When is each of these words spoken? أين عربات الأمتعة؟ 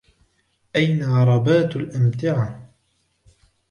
أين 0.75 1.03
عربات 1.03 1.75
الأمتعة؟ 1.75 2.59